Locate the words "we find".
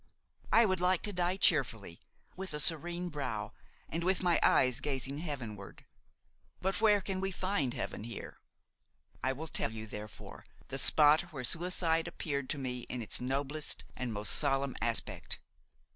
7.21-7.75